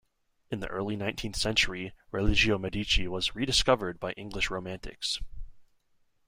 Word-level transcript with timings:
In 0.49 0.61
the 0.61 0.67
early 0.67 0.95
nineteenth 0.95 1.35
century 1.35 1.93
"Religio 2.09 2.57
Medici" 2.57 3.07
was 3.07 3.35
"re-discovered" 3.35 3.99
by 3.99 4.09
the 4.13 4.17
English 4.19 4.49
Romantics. 4.49 5.21